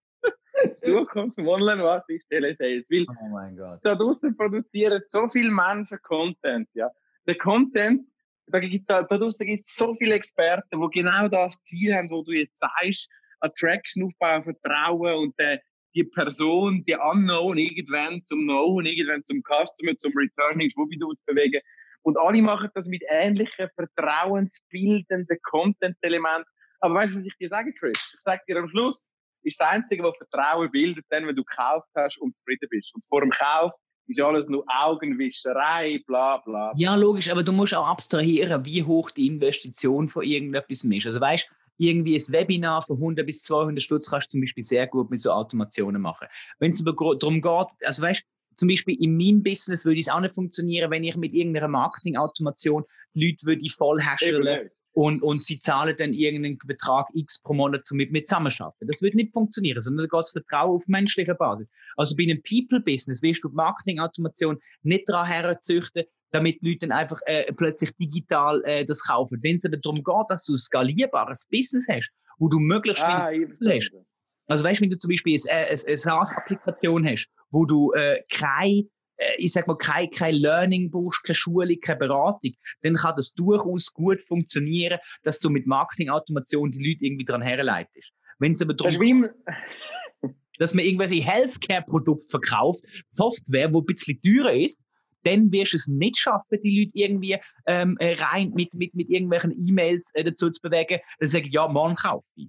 Zukunft 0.84 1.36
vom 1.36 1.48
Online-Marketing 1.48 2.16
ist 2.16 2.28
Telesales. 2.28 2.90
Weil 2.90 3.06
oh 3.08 3.28
mein 3.28 3.56
Gott. 3.56 3.80
Da 3.82 3.94
draußen 3.94 4.36
produzieren 4.36 5.02
so 5.08 5.26
viele 5.28 5.50
Menschen 5.50 5.98
Content. 6.02 6.68
Ja. 6.74 6.90
Der 7.26 7.36
Content, 7.38 8.06
da, 8.46 8.60
gibt, 8.60 8.88
da, 8.88 9.02
da 9.02 9.16
draußen 9.16 9.46
gibt 9.46 9.68
es 9.68 9.74
so 9.74 9.94
viele 9.96 10.14
Experten, 10.14 10.80
die 10.80 11.00
genau 11.00 11.28
das 11.28 11.60
Ziel 11.62 11.94
haben, 11.94 12.10
wo 12.10 12.22
du 12.22 12.32
jetzt 12.32 12.58
sagst, 12.58 13.08
Attraction 13.40 14.04
aufbauen, 14.04 14.44
Vertrauen 14.44 15.14
und 15.24 15.38
der, 15.38 15.60
die 15.94 16.04
Person, 16.04 16.84
die 16.86 16.96
Unknown 16.96 17.58
irgendwann 17.58 18.24
zum 18.24 18.42
Known, 18.42 18.86
irgendwann 18.86 19.24
zum 19.24 19.42
Customer, 19.42 19.96
zum 19.96 20.12
Returning 20.14 20.70
Schwubidu 20.70 21.12
zu 21.14 21.24
bewegen. 21.26 21.60
Und 22.02 22.16
alle 22.18 22.40
machen 22.40 22.70
das 22.74 22.86
mit 22.86 23.02
ähnlichen 23.08 23.68
vertrauensbildenden 23.74 25.38
Content-Elementen. 25.42 26.48
Aber 26.80 26.94
weißt 26.94 27.14
du, 27.14 27.18
was 27.18 27.26
ich 27.26 27.36
dir 27.38 27.48
sage, 27.48 27.72
Chris? 27.72 28.14
Ich 28.14 28.22
sage 28.24 28.42
dir 28.46 28.58
am 28.58 28.68
Schluss, 28.68 29.15
ist 29.46 29.60
das 29.60 29.68
Einzige, 29.68 30.02
was 30.02 30.16
Vertrauen 30.16 30.70
bildet, 30.70 31.04
dann, 31.08 31.26
wenn 31.26 31.36
du 31.36 31.44
gekauft 31.44 31.88
hast 31.94 32.18
und 32.18 32.34
zufrieden 32.36 32.68
bist. 32.70 32.92
Und 32.94 33.04
vor 33.08 33.20
dem 33.20 33.30
Kauf 33.30 33.72
ist 34.08 34.20
alles 34.20 34.48
nur 34.48 34.64
Augenwischerei, 34.68 36.02
bla 36.06 36.38
bla. 36.38 36.72
Ja, 36.76 36.94
logisch, 36.94 37.30
aber 37.30 37.42
du 37.42 37.52
musst 37.52 37.74
auch 37.74 37.86
abstrahieren, 37.86 38.64
wie 38.64 38.82
hoch 38.82 39.10
die 39.10 39.26
Investition 39.26 40.08
von 40.08 40.24
irgendetwas 40.24 40.84
ist. 40.84 41.06
Also 41.06 41.20
weißt 41.20 41.50
irgendwie 41.78 42.16
ein 42.16 42.32
Webinar 42.32 42.82
von 42.82 42.96
100 42.96 43.26
bis 43.26 43.42
200 43.42 43.82
Stutz 43.82 44.10
kannst 44.10 44.28
du 44.28 44.32
zum 44.32 44.40
Beispiel 44.40 44.64
sehr 44.64 44.86
gut 44.86 45.10
mit 45.10 45.20
so 45.20 45.30
Automationen 45.30 46.00
machen. 46.00 46.26
Wenn 46.58 46.70
es 46.70 46.84
aber 46.84 47.16
darum 47.16 47.40
geht, 47.42 47.86
also 47.86 48.02
weißt 48.02 48.24
zum 48.54 48.68
Beispiel 48.68 48.96
in 49.02 49.16
meinem 49.16 49.42
Business 49.42 49.84
würde 49.84 50.00
es 50.00 50.08
auch 50.08 50.20
nicht 50.20 50.34
funktionieren, 50.34 50.90
wenn 50.90 51.04
ich 51.04 51.16
mit 51.16 51.34
irgendeiner 51.34 51.68
Marketing-Automation 51.68 52.84
Leute 53.14 53.44
würde 53.44 53.68
voll 53.68 54.00
herstellen 54.02 54.70
und, 54.96 55.22
und 55.22 55.44
sie 55.44 55.58
zahlen 55.58 55.94
dann 55.98 56.14
irgendeinen 56.14 56.56
Betrag 56.64 57.08
X 57.12 57.42
pro 57.42 57.52
Monat, 57.52 57.86
um 57.90 57.98
mit 57.98 58.12
mir 58.12 58.24
zusammenarbeiten. 58.24 58.86
Das 58.86 59.02
würde 59.02 59.16
nicht 59.16 59.34
funktionieren, 59.34 59.82
sondern 59.82 60.08
da 60.08 60.18
geht 60.18 60.30
Vertrauen 60.30 60.76
auf 60.76 60.88
menschlicher 60.88 61.34
Basis. 61.34 61.70
Also 61.98 62.16
bei 62.16 62.22
einem 62.22 62.42
People-Business 62.42 63.20
wirst 63.20 63.44
du 63.44 63.50
Marketing-Automation 63.50 64.56
nicht 64.84 65.06
daran 65.06 65.26
herzüchten, 65.26 66.04
damit 66.30 66.62
die 66.62 66.70
Leute 66.70 66.88
dann 66.88 66.92
einfach 66.92 67.20
äh, 67.26 67.52
plötzlich 67.52 67.94
digital 67.96 68.62
äh, 68.64 68.86
das 68.86 69.02
kaufen. 69.02 69.38
Wenn 69.42 69.56
es 69.56 69.66
aber 69.66 69.76
darum 69.76 70.02
geht, 70.02 70.30
dass 70.30 70.46
du 70.46 70.54
ein 70.54 70.56
skalierbares 70.56 71.46
Business 71.50 71.86
hast, 71.90 72.10
wo 72.38 72.48
du 72.48 72.58
möglichst 72.58 73.04
ah, 73.04 73.30
hast, 73.68 73.92
also 74.46 74.64
weißt 74.64 74.80
du, 74.80 74.82
wenn 74.84 74.90
du 74.90 74.96
zum 74.96 75.10
Beispiel 75.10 75.36
eine, 75.46 75.58
eine, 75.58 75.80
eine 75.86 75.98
SaaS-Applikation 75.98 77.06
hast, 77.06 77.28
wo 77.50 77.66
du 77.66 77.92
äh, 77.92 78.22
kein 78.32 78.72
äh, 78.78 78.84
ich 79.38 79.52
sag 79.52 79.66
mal, 79.66 79.76
kein, 79.76 80.10
kein 80.10 80.34
Learning 80.34 80.90
brauchst, 80.90 81.24
keine 81.24 81.34
Schulung, 81.34 81.76
keine 81.80 81.98
Beratung, 81.98 82.52
dann 82.82 82.96
kann 82.96 83.14
das 83.16 83.32
durchaus 83.32 83.92
gut 83.92 84.22
funktionieren, 84.22 84.98
dass 85.22 85.40
du 85.40 85.50
mit 85.50 85.66
Marketing-Automation 85.66 86.70
die 86.70 86.86
Leute 86.86 87.04
irgendwie 87.04 87.24
dran 87.24 87.42
herleitest. 87.42 88.14
Wenn 88.38 88.52
es 88.52 88.62
aber 88.62 88.74
darum 88.74 89.28
dass 90.58 90.72
man 90.72 90.84
irgendwelche 90.84 91.22
Healthcare-Produkte 91.22 92.26
verkauft, 92.30 92.86
Software, 93.10 93.72
wo 93.72 93.80
ein 93.80 93.86
bisschen 93.86 94.20
teurer 94.22 94.54
ist, 94.54 94.78
dann 95.22 95.50
wirst 95.52 95.72
du 95.72 95.76
es 95.76 95.86
nicht 95.86 96.18
schaffen, 96.18 96.58
die 96.62 96.80
Leute 96.80 96.92
irgendwie 96.94 97.36
ähm, 97.66 97.96
äh, 97.98 98.14
rein 98.14 98.52
mit, 98.54 98.72
mit, 98.74 98.94
mit 98.94 99.10
irgendwelchen 99.10 99.52
E-Mails 99.52 100.12
äh, 100.14 100.24
dazu 100.24 100.50
zu 100.50 100.62
bewegen, 100.62 101.00
dass 101.18 101.30
sie 101.30 101.38
sagen, 101.38 101.50
ja, 101.50 101.68
morgen 101.68 101.96
kaufe 101.96 102.24
ich 102.36 102.48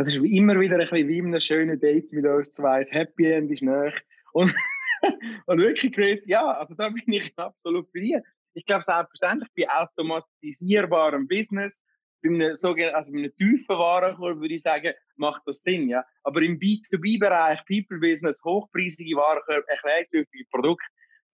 das 0.00 0.08
ist 0.08 0.24
immer 0.24 0.58
wieder 0.58 0.76
ein 0.76 0.80
bisschen 0.80 1.08
wie 1.08 1.18
in 1.18 1.26
einem 1.26 1.40
schönen 1.40 1.78
Date 1.78 2.10
mit 2.10 2.24
uns 2.24 2.50
zwei. 2.50 2.80
Das 2.80 2.90
Happy 2.90 3.26
End 3.26 3.50
ist 3.50 3.62
nach. 3.62 3.92
Und, 4.32 4.54
und 5.46 5.58
wirklich, 5.58 5.92
Chris, 5.92 6.26
ja, 6.26 6.46
also 6.52 6.74
da 6.74 6.88
bin 6.88 7.12
ich 7.12 7.32
absolut 7.36 7.88
für 7.90 8.00
dich. 8.00 8.16
Ich 8.54 8.64
glaube, 8.64 8.82
selbstverständlich 8.82 9.48
bei 9.56 9.68
automatisierbarem 9.70 11.28
Business, 11.28 11.84
bei 12.22 12.30
einem, 12.30 12.54
sogenannten, 12.54 12.96
also 12.96 13.12
bei 13.12 13.18
einem 13.18 13.36
tiefen 13.36 13.68
Warenkorb 13.68 14.40
würde 14.40 14.54
ich 14.54 14.62
sagen, 14.62 14.92
macht 15.16 15.42
das 15.46 15.62
Sinn, 15.62 15.88
ja. 15.88 16.04
Aber 16.24 16.42
im 16.42 16.58
B2B-Bereich, 16.58 17.60
People-Business, 17.66 18.42
hochpreisige 18.44 19.16
Warenkorb, 19.16 19.64
erklärungsbedürftige 19.68 20.44
Produkt, 20.50 20.84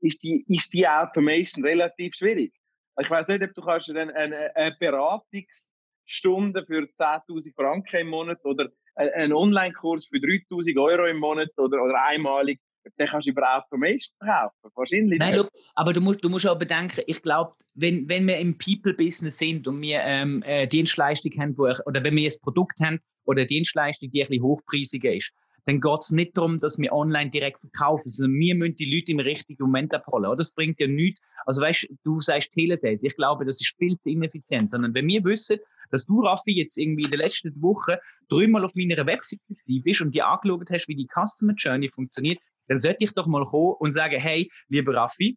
ist 0.00 0.22
die, 0.22 0.44
ist 0.48 0.72
die 0.72 0.86
Automation 0.86 1.64
relativ 1.64 2.14
schwierig. 2.14 2.54
Ich 3.00 3.10
weiß 3.10 3.28
nicht, 3.28 3.42
ob 3.42 3.54
du 3.54 3.62
kannst 3.62 3.90
eine, 3.90 4.14
eine 4.14 4.76
Beratungs- 4.78 5.72
Stunden 6.06 6.64
für 6.66 6.82
10.000 6.82 7.54
Franken 7.54 7.96
im 7.96 8.08
Monat 8.08 8.42
oder 8.44 8.68
einen 8.94 9.32
Online-Kurs 9.32 10.06
für 10.06 10.16
3.000 10.16 10.80
Euro 10.80 11.06
im 11.06 11.18
Monat 11.18 11.50
oder, 11.58 11.82
oder 11.82 12.02
einmalig, 12.06 12.60
den 12.98 13.06
kannst 13.06 13.26
du 13.26 13.30
über 13.30 13.56
Automation 13.56 14.16
kaufen. 14.20 14.70
Wahrscheinlich 14.74 15.18
Nein, 15.18 15.36
look, 15.36 15.50
aber 15.74 15.92
du 15.92 16.00
musst, 16.00 16.22
du 16.24 16.28
musst 16.28 16.46
auch 16.48 16.58
bedenken, 16.58 17.02
ich 17.06 17.22
glaube, 17.22 17.54
wenn, 17.74 18.08
wenn 18.08 18.26
wir 18.26 18.38
im 18.38 18.56
People-Business 18.56 19.38
sind 19.38 19.66
und 19.66 19.80
wir 19.80 20.00
ähm, 20.00 20.42
äh, 20.44 20.66
Dienstleistung 20.66 21.32
haben, 21.38 21.58
wo 21.58 21.66
ich, 21.66 21.78
oder 21.86 22.02
wenn 22.02 22.16
wir 22.16 22.28
ein 22.28 22.40
Produkt 22.42 22.80
haben, 22.80 23.00
oder 23.26 23.40
eine 23.40 23.48
Dienstleistung, 23.48 24.10
die 24.10 24.22
ein 24.22 24.28
bisschen 24.28 24.44
hochpreisiger 24.44 25.12
ist, 25.12 25.32
dann 25.66 25.80
geht 25.80 25.98
es 25.98 26.12
nicht 26.12 26.36
darum, 26.36 26.60
dass 26.60 26.78
wir 26.78 26.92
online 26.92 27.30
direkt 27.30 27.60
verkaufen, 27.60 28.08
sondern 28.08 28.38
wir 28.38 28.54
müssen 28.54 28.76
die 28.76 28.94
Leute 28.94 29.10
im 29.10 29.18
richtigen 29.18 29.64
Moment 29.64 29.92
abholen. 29.92 30.26
Oder? 30.26 30.36
Das 30.36 30.54
bringt 30.54 30.78
ja 30.78 30.86
nichts. 30.86 31.20
Also 31.44 31.60
weißt 31.60 31.88
du, 32.04 32.20
sagst 32.20 32.52
Telesales. 32.52 33.02
Ich 33.02 33.16
glaube, 33.16 33.44
das 33.44 33.60
ist 33.60 33.74
viel 33.76 33.98
zu 33.98 34.10
ineffizient. 34.10 34.70
Sondern 34.70 34.94
wenn 34.94 35.08
wir 35.08 35.24
wissen, 35.24 35.58
dass 35.90 36.06
du, 36.06 36.22
Raffi, 36.22 36.52
jetzt 36.52 36.78
irgendwie 36.78 37.04
in 37.04 37.10
der 37.10 37.18
letzten 37.18 37.60
Woche 37.60 38.00
dreimal 38.28 38.64
auf 38.64 38.76
meiner 38.76 39.04
Webseite 39.06 39.42
bist 39.66 40.00
und 40.00 40.14
dir 40.14 40.28
angeschaut 40.28 40.70
hast, 40.70 40.86
wie 40.86 40.94
die 40.94 41.08
Customer 41.08 41.54
Journey 41.54 41.88
funktioniert, 41.88 42.38
dann 42.68 42.78
sollte 42.78 43.04
ich 43.04 43.12
doch 43.12 43.26
mal 43.26 43.42
kommen 43.42 43.74
und 43.78 43.90
sagen, 43.90 44.20
hey, 44.20 44.50
lieber 44.68 44.94
Raffi, 44.94 45.36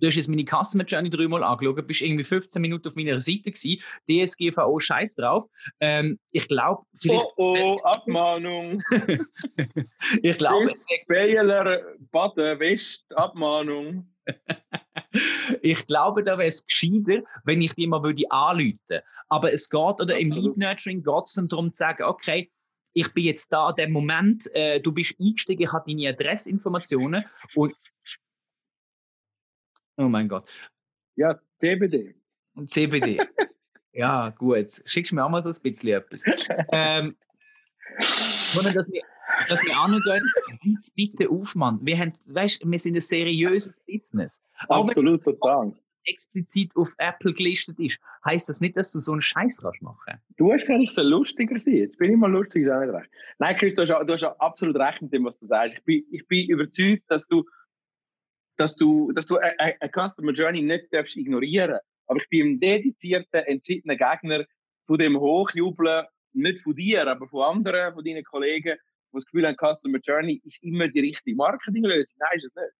Du 0.00 0.06
hast 0.06 0.16
jetzt 0.16 0.28
meine 0.28 0.44
Customer 0.44 0.84
Journey 0.84 1.10
dreimal 1.10 1.44
angeschaut, 1.44 1.86
bist 1.86 2.00
irgendwie 2.00 2.24
15 2.24 2.62
Minuten 2.62 2.88
auf 2.88 2.96
meiner 2.96 3.20
Seite 3.20 3.52
gewesen, 3.52 3.82
DSGVO 4.08 4.78
scheiß 4.78 5.14
drauf. 5.16 5.44
Ähm, 5.78 6.18
ich 6.32 6.48
glaube, 6.48 6.82
vielleicht. 6.96 7.26
Oh, 7.36 7.54
oh, 7.54 7.78
Abmahnung. 7.82 8.82
ich 10.22 10.38
glaube. 10.38 10.72
Bayer, 11.06 11.82
Baden, 12.10 12.58
West, 12.60 13.04
Abmahnung. 13.14 14.08
ich 15.62 15.86
glaube, 15.86 16.22
da 16.22 16.38
wäre 16.38 16.48
es 16.48 16.64
gescheiter, 16.66 17.22
wenn 17.44 17.60
ich 17.60 17.74
die 17.74 17.86
mal 17.86 18.02
würde 18.02 18.24
anrufen 18.30 19.00
Aber 19.28 19.52
es 19.52 19.68
geht, 19.68 20.00
oder 20.00 20.18
im 20.18 20.30
Lead 20.30 20.56
Nurturing 20.56 21.02
geht 21.02 21.24
es 21.24 21.34
darum 21.48 21.72
zu 21.74 21.78
sagen, 21.78 22.04
okay, 22.04 22.50
ich 22.92 23.12
bin 23.12 23.24
jetzt 23.24 23.52
da, 23.52 23.72
der 23.72 23.88
Moment, 23.88 24.52
äh, 24.54 24.80
du 24.80 24.92
bist 24.92 25.14
eingestiegen, 25.20 25.62
ich 25.62 25.72
habe 25.72 25.90
deine 25.90 26.08
Adressinformationen 26.08 27.24
und 27.54 27.74
Oh 30.00 30.08
mein 30.08 30.28
Gott. 30.28 30.48
Ja, 31.16 31.38
CBD. 31.58 32.14
CBD. 32.64 33.18
ja, 33.92 34.30
gut. 34.30 34.82
Schickst 34.86 35.12
mir 35.12 35.22
auch 35.22 35.28
mal 35.28 35.42
so 35.42 35.50
ein 35.50 35.62
bisschen 35.62 35.90
etwas. 35.90 36.24
ähm, 36.72 37.14
sondern, 37.98 38.74
dass 38.74 38.88
wir, 38.88 39.02
dass 39.48 39.62
wir 39.62 39.76
angehen, 39.76 40.24
jetzt 40.62 40.94
bitte 40.94 41.28
auf, 41.28 41.54
Mann. 41.54 41.78
Wir, 41.82 41.98
haben, 41.98 42.14
weißt, 42.26 42.62
wir 42.64 42.78
sind 42.78 42.94
ein 42.94 43.02
seriöses 43.02 43.78
Business. 43.86 44.40
Absolut, 44.68 45.22
total. 45.22 45.74
Explizit 46.10 46.74
auf 46.76 46.94
Apple 46.98 47.32
gelistet 47.32 47.78
ist, 47.78 47.98
heißt 48.24 48.48
das 48.48 48.60
nicht, 48.60 48.76
dass 48.76 48.92
du 48.92 48.98
so 48.98 49.12
einen 49.12 49.20
Scheiß 49.20 49.60
kannst 49.62 49.82
machen 49.82 50.20
Du 50.36 50.52
hast 50.52 50.60
gesagt, 50.60 50.80
ich 50.82 50.96
lustiger 50.96 51.58
sein. 51.58 51.76
Jetzt 51.76 51.98
bin 51.98 52.12
ich 52.12 52.16
mal 52.16 52.30
lustig, 52.30 52.64
ist 52.64 52.70
auch 52.70 52.80
nicht 52.80 52.92
recht. 52.92 53.10
Nein, 53.38 53.56
Chris, 53.56 53.74
du 53.74 53.82
hast, 53.82 54.06
du 54.06 54.12
hast 54.12 54.24
absolut 54.24 54.76
recht 54.76 55.02
mit 55.02 55.12
dem, 55.12 55.24
was 55.24 55.38
du 55.38 55.46
sagst. 55.46 55.76
Ich 55.76 55.84
bin, 55.84 56.04
ich 56.10 56.26
bin 56.26 56.48
überzeugt, 56.48 57.04
dass 57.08 57.26
du 57.26 57.44
dass 58.60 58.76
du, 58.76 59.10
dass 59.12 59.24
du 59.24 59.38
eine 59.38 59.74
Customer 59.90 60.32
Journey 60.32 60.60
nicht 60.60 60.92
darfst 60.92 61.16
ignorieren 61.16 61.78
Aber 62.06 62.20
ich 62.20 62.28
bin 62.28 62.46
ein 62.46 62.60
dedizierter, 62.60 63.48
entschiedener 63.48 63.96
Gegner 63.96 64.44
von 64.86 64.98
dem 64.98 65.18
Hochjubeln, 65.18 66.04
nicht 66.34 66.58
von 66.58 66.76
dir, 66.76 67.06
aber 67.06 67.26
von 67.26 67.42
anderen, 67.42 67.94
von 67.94 68.04
deinen 68.04 68.22
Kollegen, 68.22 68.76
die 69.12 69.14
das 69.14 69.24
Gefühl 69.24 69.46
haben, 69.46 69.56
Customer 69.56 69.98
Journey 69.98 70.42
ist 70.44 70.62
immer 70.62 70.88
die 70.88 71.00
richtige 71.00 71.36
Marketinglösung. 71.36 72.18
Nein, 72.18 72.36
ist 72.36 72.44
es 72.44 72.54
nicht. 72.54 72.79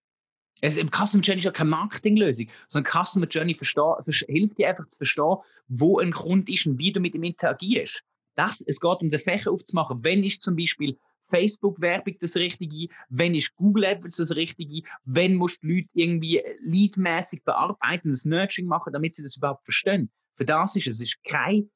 Es, 0.60 0.76
Customer 0.76 1.22
Journey 1.22 1.38
ist 1.38 1.44
ja 1.44 1.50
keine 1.50 1.70
Marketinglösung, 1.70 2.48
sondern 2.68 2.92
Customer 2.92 3.26
Journey 3.26 3.54
hilft 3.54 4.58
dir 4.58 4.68
einfach 4.68 4.88
zu 4.88 4.98
verstehen, 4.98 5.36
wo 5.68 5.98
ein 5.98 6.12
Kunde 6.12 6.52
ist 6.52 6.66
und 6.66 6.78
wie 6.78 6.92
du 6.92 7.00
mit 7.00 7.14
ihm 7.14 7.22
interagierst. 7.22 8.02
Das, 8.36 8.60
es 8.66 8.80
geht 8.80 9.00
um 9.00 9.10
den 9.10 9.20
Fächer 9.20 9.50
aufzumachen. 9.50 10.02
Wenn 10.02 10.22
ich 10.22 10.40
zum 10.40 10.56
Beispiel 10.56 10.98
Facebook-Werbung 11.30 12.16
das 12.20 12.36
Richtige, 12.36 12.92
wenn 13.08 13.34
ist 13.34 13.54
Google 13.56 13.86
AdWords 13.86 14.16
das 14.16 14.36
Richtige, 14.36 14.82
wenn 15.04 15.36
musst 15.36 15.62
du 15.62 15.68
Leute 15.68 15.88
irgendwie 15.94 16.42
leadmäßig 16.60 17.44
bearbeiten, 17.44 18.08
das 18.08 18.24
Nurturing 18.24 18.66
machen, 18.66 18.92
damit 18.92 19.14
sie 19.14 19.22
das 19.22 19.36
überhaupt 19.36 19.64
verstehen. 19.64 20.10
Für 20.34 20.44
das 20.44 20.76
ist 20.76 20.86
es. 20.86 20.96
Es 20.96 21.08
ist 21.08 21.24
kein 21.24 21.70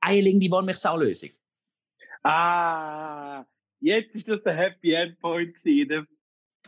Eiling, 0.00 0.40
die 0.40 0.50
wollen 0.50 0.66
mich 0.66 0.82
Lösung. 0.96 1.30
Ah, 2.22 3.44
jetzt 3.80 4.14
ist 4.14 4.28
das 4.28 4.42
der 4.42 4.54
Happy 4.54 4.92
End 4.92 5.18
Point 5.20 5.54
gewesen, 5.54 5.88
der 5.88 6.06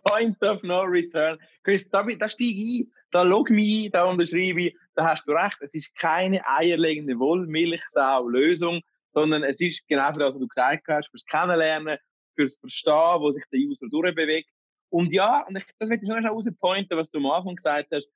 Point 0.05 0.43
of 0.43 0.63
No 0.63 0.83
Return. 0.83 1.39
Chris, 1.63 1.89
da, 1.89 2.03
da 2.03 2.29
steige 2.29 2.61
ich 2.61 2.81
ein, 2.81 2.93
da 3.11 3.23
log 3.23 3.51
mich 3.51 3.87
ein, 3.87 3.91
da 3.93 4.05
unterschreibe 4.05 4.63
ich, 4.63 4.77
da 4.95 5.11
hast 5.11 5.27
du 5.27 5.33
recht, 5.33 5.59
es 5.61 5.75
ist 5.75 5.97
keine 5.97 6.45
eierlegende 6.47 7.19
Wollmilchsau-Lösung, 7.19 8.81
sondern 9.11 9.43
es 9.43 9.61
ist 9.61 9.87
genau 9.89 10.09
das, 10.09 10.19
was 10.19 10.39
du 10.39 10.49
gesagt 10.49 10.85
hast, 10.89 11.09
fürs 11.11 11.25
Kennenlernen, 11.27 11.99
fürs 12.35 12.57
Verstehen, 12.57 13.21
wo 13.21 13.31
sich 13.33 13.45
der 13.53 13.61
User 13.61 13.87
durchbewegt. 13.89 14.49
Und 14.91 15.13
ja, 15.13 15.47
und 15.47 15.57
ich, 15.57 15.65
das 15.79 15.89
wird 15.89 16.03
ich 16.03 16.09
noch 16.09 16.23
rauspointen, 16.23 16.99
was 16.99 17.11
du 17.11 17.19
am 17.19 17.27
Anfang 17.27 17.57
gesagt 17.57 17.89
hast. 17.93 18.09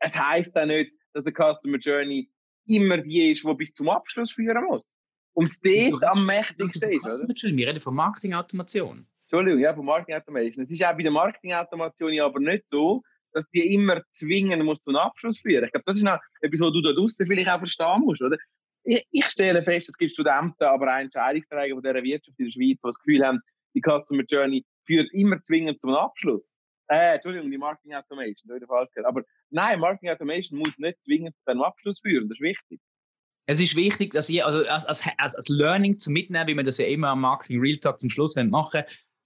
Es 0.00 0.16
heisst 0.18 0.56
auch 0.56 0.66
nicht, 0.66 0.92
dass 1.14 1.24
der 1.24 1.32
Customer 1.32 1.78
Journey 1.78 2.30
immer 2.66 2.98
die 2.98 3.30
ist, 3.30 3.44
die 3.44 3.54
bis 3.54 3.72
zum 3.74 3.88
Abschluss 3.88 4.32
führen 4.32 4.64
muss. 4.64 4.94
Und 5.34 5.54
dort 5.64 6.04
am 6.04 6.26
mächtigsten 6.26 6.92
ist, 6.92 7.22
oder? 7.22 7.56
Wir 7.56 7.68
reden 7.68 7.80
von 7.80 7.94
Marketing-Automation. 7.94 9.06
Entschuldigung, 9.32 9.60
ja, 9.60 9.74
von 9.74 9.86
Marketing-Automation. 9.86 10.62
Es 10.62 10.70
ist 10.70 10.84
auch 10.84 10.94
bei 10.94 11.02
der 11.02 11.10
Marketing-Automation 11.10 12.20
aber 12.20 12.38
nicht 12.38 12.68
so, 12.68 13.02
dass 13.32 13.48
die 13.48 13.72
immer 13.72 14.02
zwingen 14.10 14.62
muss 14.64 14.82
zum 14.82 14.96
Abschluss 14.96 15.38
führen. 15.40 15.64
Ich 15.64 15.72
glaube, 15.72 15.84
das 15.86 15.96
ist 15.96 16.02
noch 16.02 16.18
etwas, 16.42 16.60
was 16.60 16.72
du 16.72 16.82
da 16.82 16.92
draußen 16.92 17.26
vielleicht 17.26 17.48
auch 17.48 17.58
verstehen 17.58 18.00
musst, 18.00 18.20
oder? 18.20 18.36
ich, 18.84 19.06
ich 19.10 19.24
stelle 19.26 19.62
fest, 19.62 19.88
es 19.88 19.96
gibt 19.96 20.12
Studenten, 20.12 20.64
aber 20.64 20.94
auch 20.94 20.98
Entscheidungsträger 20.98 21.74
von 21.74 21.82
dieser 21.82 22.02
Wirtschaft 22.02 22.38
in 22.38 22.46
der 22.46 22.52
Schweiz, 22.52 22.78
die 22.78 22.88
das 22.88 22.98
Gefühl 22.98 23.24
haben, 23.24 23.40
die 23.74 23.80
Customer 23.80 24.24
Journey 24.28 24.64
führt 24.84 25.12
immer 25.12 25.40
zwingend 25.40 25.80
zum 25.80 25.94
Abschluss. 25.94 26.58
Äh, 26.88 27.14
Entschuldigung, 27.14 27.50
die 27.50 27.58
Marketing 27.58 27.94
Automation, 27.94 28.60
da 28.60 28.66
falsch 28.66 28.90
Aber 29.04 29.22
nein, 29.50 29.80
Marketing 29.80 30.10
Automation 30.10 30.58
muss 30.58 30.76
nicht 30.78 31.02
zwingend 31.02 31.34
zu 31.44 31.50
einem 31.50 31.62
Abschluss 31.62 32.00
führen, 32.00 32.28
das 32.28 32.36
ist 32.36 32.42
wichtig. 32.42 32.80
Es 33.46 33.60
ist 33.60 33.76
wichtig, 33.76 34.12
dass 34.12 34.30
ihr, 34.30 34.46
also 34.46 34.64
als, 34.66 34.86
als, 34.86 35.34
als 35.34 35.48
Learning 35.48 35.98
zu 35.98 36.10
mitnehmen, 36.10 36.46
wie 36.46 36.54
wir 36.54 36.62
das 36.62 36.78
ja 36.78 36.86
immer 36.86 37.08
am 37.08 37.22
Marketing 37.22 37.60
Real 37.60 37.76
Talk 37.78 37.98
zum 37.98 38.10
Schluss 38.10 38.36
machen, 38.36 38.84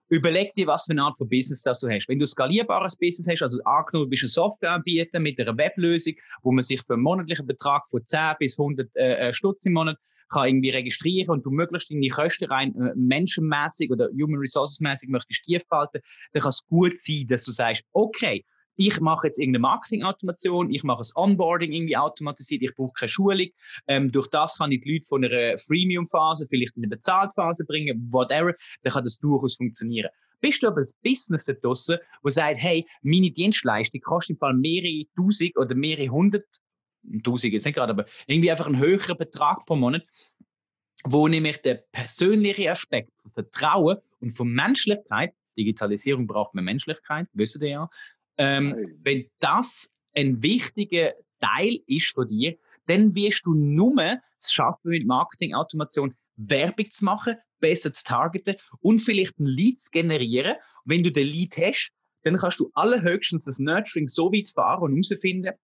Überleg 0.08 0.54
dir, 0.54 0.66
was 0.68 0.84
für 0.84 0.92
eine 0.92 1.02
Art 1.02 1.18
von 1.18 1.28
Business 1.28 1.62
das 1.62 1.80
du 1.80 1.88
hast. 1.88 2.08
Wenn 2.08 2.18
du 2.18 2.26
skalierbares 2.26 2.96
Business 2.96 3.26
hast, 3.28 3.42
also 3.42 3.60
angenommen, 3.64 4.06
du 4.06 4.10
bist 4.10 4.24
ein 4.24 4.28
Softwareanbieter 4.28 5.18
mit 5.18 5.40
einer 5.40 5.56
Weblösung, 5.56 6.14
wo 6.42 6.52
man 6.52 6.62
sich 6.62 6.82
für 6.82 6.94
einen 6.94 7.02
monatlichen 7.02 7.46
Betrag 7.46 7.88
von 7.88 8.04
10 8.04 8.34
bis 8.38 8.58
100 8.58 8.94
äh, 8.94 9.28
äh, 9.28 9.32
Stutz 9.32 9.66
im 9.66 9.72
Monat 9.72 9.98
kann 10.28 10.48
irgendwie 10.48 10.70
registrieren 10.70 11.30
und 11.30 11.46
du 11.46 11.50
möglichst 11.50 11.90
in 11.90 12.00
die 12.00 12.08
Kosten 12.08 12.46
rein 12.46 12.74
äh, 12.74 12.92
menschenmäßig 12.96 13.90
oder 13.90 14.08
human 14.08 14.40
resources 14.40 14.80
mäßig 14.80 15.08
möchtest 15.08 15.44
tief 15.44 15.66
behalten, 15.68 16.00
dann 16.32 16.42
kann 16.42 16.50
es 16.50 16.64
gut 16.66 16.98
sein, 16.98 17.26
dass 17.28 17.44
du 17.44 17.52
sagst, 17.52 17.84
okay, 17.92 18.44
ich 18.76 19.00
mache 19.00 19.26
jetzt 19.26 19.38
irgendeine 19.38 19.62
Marketing-Automation, 19.62 20.70
ich 20.70 20.84
mache 20.84 20.98
das 20.98 21.16
Onboarding 21.16 21.72
irgendwie 21.72 21.96
automatisiert, 21.96 22.62
ich 22.62 22.74
brauche 22.74 22.92
keine 22.92 23.08
Schulung. 23.08 23.48
Ähm, 23.88 24.12
durch 24.12 24.28
das 24.28 24.58
kann 24.58 24.72
ich 24.72 24.82
die 24.82 24.92
Leute 24.92 25.06
von 25.06 25.24
einer 25.24 25.58
Freemium-Phase 25.58 26.46
vielleicht 26.48 26.76
in 26.76 26.84
eine 26.84 26.90
Bezahlphase 26.90 27.64
bringen, 27.64 28.08
whatever, 28.12 28.54
dann 28.82 28.92
kann 28.92 29.04
das 29.04 29.18
durchaus 29.18 29.56
funktionieren. 29.56 30.10
Bist 30.40 30.62
du 30.62 30.68
aber 30.68 30.80
ein 30.80 30.90
Business 31.02 31.46
da 31.46 31.54
draussen, 31.54 31.98
wo 32.22 32.28
sagt, 32.28 32.60
hey, 32.60 32.86
meine 33.02 33.30
Dienstleistung 33.30 34.00
kostet 34.02 34.36
im 34.36 34.38
Fall 34.38 34.54
mehrere 34.54 35.04
Tausend 35.16 35.56
oder 35.56 35.74
mehrere 35.74 36.08
hundert, 36.08 36.44
Tausend 37.22 37.52
jetzt 37.52 37.64
nicht 37.64 37.76
gerade, 37.76 37.92
aber 37.92 38.06
irgendwie 38.26 38.50
einfach 38.50 38.66
einen 38.66 38.78
höheren 38.78 39.16
Betrag 39.16 39.64
pro 39.64 39.76
Monat, 39.76 40.04
wo 41.04 41.28
nämlich 41.28 41.58
der 41.62 41.84
persönliche 41.92 42.70
Aspekt 42.70 43.12
von 43.16 43.30
Vertrauen 43.32 43.98
und 44.20 44.30
von 44.30 44.50
Menschlichkeit, 44.52 45.32
Digitalisierung 45.56 46.26
braucht 46.26 46.54
mehr 46.54 46.64
Menschlichkeit, 46.64 47.28
wissen 47.32 47.62
ihr 47.62 47.70
ja, 47.70 47.88
ähm, 48.38 48.96
wenn 49.02 49.26
das 49.38 49.88
ein 50.14 50.42
wichtiger 50.42 51.14
Teil 51.40 51.80
ist 51.86 52.14
von 52.14 52.28
dir, 52.28 52.56
dann 52.86 53.14
wirst 53.14 53.44
du 53.46 53.54
nur 53.54 54.20
es 54.38 54.52
schaffen, 54.52 54.90
mit 54.90 55.06
Marketing-Automation 55.06 56.14
Werbung 56.36 56.90
zu 56.90 57.04
machen, 57.04 57.36
besser 57.60 57.92
zu 57.92 58.04
targeten 58.04 58.56
und 58.80 58.98
vielleicht 58.98 59.38
ein 59.38 59.46
Lead 59.46 59.80
zu 59.80 59.90
generieren. 59.90 60.56
wenn 60.84 61.02
du 61.02 61.10
den 61.10 61.26
Lead 61.26 61.56
hast, 61.56 61.92
dann 62.22 62.36
kannst 62.36 62.60
du 62.60 62.70
allerhöchstens 62.74 63.44
das 63.44 63.58
Nurturing 63.58 64.08
so 64.08 64.32
weit 64.32 64.48
fahren 64.48 64.82
und 64.82 64.92
herausfinden, 64.94 65.54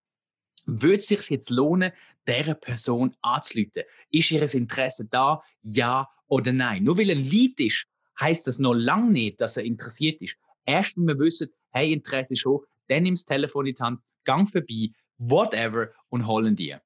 würde 0.64 0.98
es 0.98 1.08
sich 1.08 1.28
jetzt 1.28 1.50
lohnen, 1.50 1.92
dieser 2.26 2.54
Person 2.54 3.16
anzuleiten? 3.20 3.82
Ist 4.10 4.30
ihr 4.30 4.42
Interesse 4.54 5.06
da? 5.06 5.42
Ja 5.62 6.08
oder 6.28 6.52
nein? 6.52 6.84
Nur 6.84 6.98
weil 6.98 7.10
ein 7.10 7.18
Lead 7.18 7.58
ist, 7.58 7.86
heißt 8.20 8.46
das 8.46 8.58
noch 8.58 8.74
lange 8.74 9.10
nicht, 9.10 9.40
dass 9.40 9.56
er 9.56 9.64
interessiert 9.64 10.20
ist. 10.22 10.36
Erst 10.64 10.96
wenn 10.96 11.08
wir 11.08 11.18
wissen, 11.18 11.48
hey, 11.72 11.92
Interesse 11.92 12.34
ist 12.34 12.44
hoch, 12.44 12.64
dann 12.88 13.02
nimm 13.02 13.14
das 13.14 13.24
Telefon 13.24 13.66
in 13.66 13.74
die 13.74 13.82
Hand, 13.82 14.00
gang 14.24 14.48
vorbei, 14.48 14.90
whatever 15.18 15.92
und 16.08 16.26
holen 16.26 16.56
dir. 16.56 16.80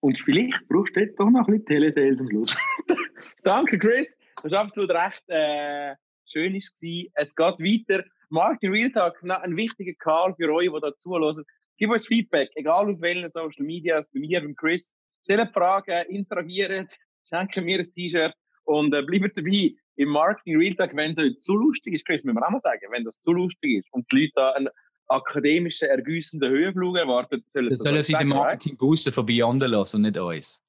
Und 0.00 0.18
vielleicht 0.18 0.66
brauchst 0.68 0.96
du 0.96 1.06
doch 1.14 1.30
noch 1.30 1.46
ein 1.46 1.58
bisschen 1.58 1.66
Telesales 1.66 2.20
am 2.20 2.28
Schluss. 2.28 2.56
Danke, 3.44 3.78
Chris. 3.78 4.16
Du 4.36 4.44
hast 4.44 4.54
absolut 4.54 4.90
recht. 4.90 5.22
Äh, 5.28 5.94
schön 6.24 6.54
war 6.54 6.58
es. 6.58 6.82
Es 7.14 7.34
geht 7.34 7.60
weiter. 7.60 8.04
Marketing 8.30 8.70
Real 8.70 9.12
ein 9.42 9.56
wichtiger 9.56 9.92
Call 9.98 10.34
für 10.36 10.52
euch, 10.54 10.70
die 10.72 10.80
da 10.80 10.96
zuhören. 10.96 11.44
Gib 11.76 11.90
uns 11.90 12.06
Feedback, 12.06 12.50
egal 12.54 12.90
auf 12.90 13.00
welchen 13.00 13.28
Social 13.28 13.64
Medias, 13.64 14.08
bei 14.10 14.20
mir, 14.20 14.40
beim 14.40 14.54
Chris. 14.54 14.94
Stellt 15.24 15.52
Fragen, 15.52 16.06
interagiert, 16.08 16.96
schenken 17.24 17.64
mir 17.64 17.78
ein 17.78 17.84
T-Shirt 17.84 18.34
und 18.70 18.94
äh, 18.94 19.02
bleibt 19.02 19.36
dabei 19.36 19.74
im 19.96 20.08
Marketing 20.08 20.56
Real 20.56 20.74
Talk, 20.76 20.94
wenn 20.94 21.12
es 21.12 21.40
zu 21.40 21.54
lustig 21.54 21.94
ist, 21.94 22.06
Chris, 22.06 22.24
müssen 22.24 22.36
wir 22.36 22.46
auch 22.46 22.50
mal 22.50 22.60
sagen, 22.60 22.80
wenn 22.90 23.04
das 23.04 23.20
zu 23.20 23.32
lustig 23.32 23.78
ist 23.78 23.92
und 23.92 24.10
die 24.10 24.20
Leute 24.20 24.32
da 24.36 24.52
einen 24.52 24.68
akademischen, 25.08 25.88
ergüssenden 25.88 26.50
Höhenflug 26.50 26.96
erwarten, 26.96 27.42
sollen 27.48 27.68
das 27.68 27.80
sollen 27.80 28.02
sie 28.02 28.14
den 28.14 28.28
Marketing 28.28 28.76
Booster 28.76 29.10
von 29.10 29.26
Beyond 29.26 29.62
lassen 29.62 29.96
und 29.96 30.02
nicht 30.02 30.16
uns. 30.16 30.62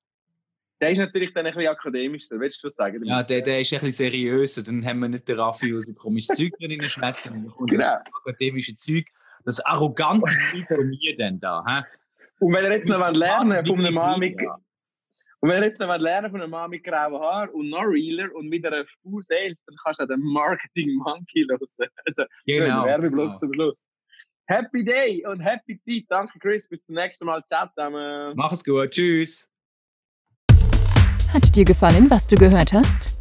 der 0.81 0.91
ist 0.91 0.97
natürlich 0.97 1.31
dann 1.33 1.45
ein 1.45 1.53
bisschen 1.53 1.69
akademischer, 1.69 2.39
willst 2.39 2.63
du 2.63 2.67
was 2.67 2.75
sagen? 2.75 3.05
Ja, 3.05 3.21
der, 3.21 3.41
der 3.41 3.61
ist 3.61 3.71
ein 3.71 3.81
bisschen 3.81 4.09
seriöser. 4.09 4.63
Dann 4.63 4.83
haben 4.83 4.99
wir 4.99 5.09
nicht 5.09 5.27
den 5.27 5.39
Raffi 5.39 5.75
aus 5.75 5.85
dem 5.85 5.95
komischen 5.95 6.35
Zeug 6.35 6.51
drin 6.57 6.71
in 6.71 6.79
den 6.79 6.89
Schwätzen. 6.89 7.53
Genau. 7.67 7.77
das 7.77 7.89
akademische 8.25 8.73
Zeug, 8.73 9.05
das 9.45 9.59
arrogante 9.63 10.25
Zeug 10.51 10.67
von 10.67 10.89
mir 10.89 11.15
dann 11.17 11.39
da. 11.39 11.63
He? 11.67 11.83
Und 12.39 12.53
wenn 12.53 12.65
er 12.65 12.71
jetzt 12.71 12.89
noch 12.89 13.11
lernen 13.11 13.63
von 13.63 13.79
einem 13.79 13.93
Mann 13.93 14.19
mit... 14.19 14.35
Und 15.41 15.49
wenn 15.49 15.63
jetzt 15.63 15.79
noch 15.79 15.97
lernen 15.97 16.29
von 16.29 16.39
einem 16.39 16.51
Mann 16.51 16.69
mit 16.69 16.83
grauen 16.83 17.19
Haar 17.19 17.53
und 17.53 17.69
noch 17.69 17.83
realer 17.83 18.33
und 18.35 18.47
mit 18.47 18.65
einer 18.65 18.85
Spur 18.87 19.23
Sales, 19.23 19.63
dann 19.65 19.75
kannst 19.83 19.99
du 19.99 20.05
den 20.05 20.21
Marketing 20.21 20.95
Monkey 20.97 21.45
hören. 21.49 21.89
Also, 22.05 22.23
genau. 22.45 22.85
Werbeblock 22.85 23.27
genau. 23.27 23.39
zum 23.39 23.53
Schluss. 23.53 23.89
Happy 24.45 24.83
Day 24.83 25.25
und 25.25 25.39
Happy 25.39 25.79
Zeit. 25.79 26.05
Danke, 26.09 26.37
Chris. 26.39 26.67
Bis 26.67 26.83
zum 26.85 26.95
nächsten 26.95 27.25
Mal. 27.25 27.43
Ciao 27.47 27.67
zusammen. 27.69 28.33
Mach 28.35 28.51
es 28.51 28.63
gut. 28.63 28.91
Tschüss. 28.91 29.47
Hat 31.33 31.55
dir 31.55 31.65
gefallen, 31.65 32.09
was 32.11 32.27
du 32.27 32.35
gehört 32.35 32.73
hast? 32.73 33.20